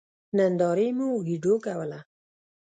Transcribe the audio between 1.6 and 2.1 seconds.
کوله.